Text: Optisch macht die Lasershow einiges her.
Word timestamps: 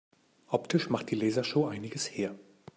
Optisch 0.47 0.89
macht 0.89 1.11
die 1.11 1.15
Lasershow 1.15 1.67
einiges 1.67 2.07
her. 2.09 2.33